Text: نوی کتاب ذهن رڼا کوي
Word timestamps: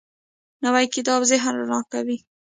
نوی 0.63 0.85
کتاب 0.95 1.21
ذهن 1.31 1.53
رڼا 1.59 1.79
کوي 1.91 2.17